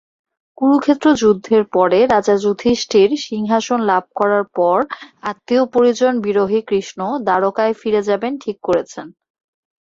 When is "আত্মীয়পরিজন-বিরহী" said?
5.23-6.59